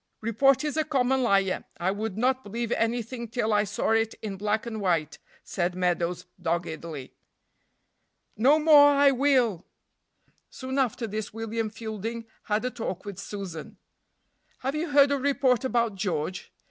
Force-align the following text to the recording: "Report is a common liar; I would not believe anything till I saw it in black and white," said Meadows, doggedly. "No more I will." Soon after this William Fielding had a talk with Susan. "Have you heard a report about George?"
"Report 0.21 0.63
is 0.63 0.77
a 0.77 0.83
common 0.83 1.21
liar; 1.21 1.63
I 1.79 1.91
would 1.91 2.17
not 2.17 2.43
believe 2.43 2.71
anything 2.71 3.27
till 3.27 3.53
I 3.53 3.65
saw 3.65 3.91
it 3.91 4.15
in 4.23 4.35
black 4.35 4.65
and 4.65 4.81
white," 4.81 5.19
said 5.43 5.75
Meadows, 5.75 6.25
doggedly. 6.41 7.13
"No 8.35 8.57
more 8.57 8.89
I 8.89 9.11
will." 9.11 9.63
Soon 10.49 10.79
after 10.79 11.05
this 11.05 11.35
William 11.35 11.69
Fielding 11.69 12.25
had 12.45 12.65
a 12.65 12.71
talk 12.71 13.05
with 13.05 13.19
Susan. 13.19 13.77
"Have 14.61 14.73
you 14.73 14.89
heard 14.89 15.11
a 15.11 15.19
report 15.19 15.63
about 15.63 15.93
George?" 15.93 16.51